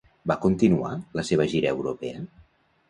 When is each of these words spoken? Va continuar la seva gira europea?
Va 0.31 0.37
continuar 0.45 0.95
la 1.21 1.27
seva 1.31 1.49
gira 1.55 1.77
europea? 1.77 2.29